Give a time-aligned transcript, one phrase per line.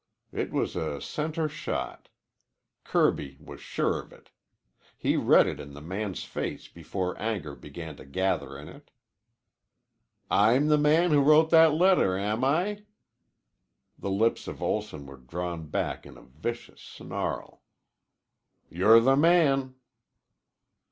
[0.31, 2.09] It was a center shot.
[2.83, 4.31] Kirby was sure of it.
[4.97, 8.89] He read it in the man's face before anger began to gather in it.
[10.27, 12.85] "I'm the man who wrote that letter, am I?"
[13.99, 17.61] The lips of Olson were drawn back in a vicious snarl.
[18.71, 19.75] "You're the man."